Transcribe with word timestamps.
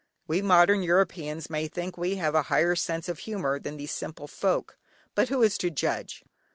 We 0.25 0.41
modern 0.41 0.81
Europeans 0.81 1.47
may 1.47 1.67
think 1.67 1.95
we 1.95 2.15
have 2.15 2.33
a 2.33 2.41
higher 2.49 2.75
sense 2.75 3.07
of 3.07 3.19
humour 3.19 3.59
than 3.59 3.77
these 3.77 3.91
simple 3.91 4.25
folk; 4.27 4.75
but 5.13 5.29
who 5.29 5.43
is 5.43 5.59
to 5.59 5.69
judge? 5.69 6.23